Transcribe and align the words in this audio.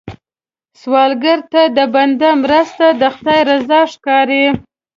سوالګر 0.81 1.39
ته 1.51 1.61
د 1.77 1.79
بنده 1.95 2.29
مرسته، 2.43 2.85
د 3.01 3.03
خدای 3.15 3.39
رضا 3.49 3.81
ښکاري 3.93 4.45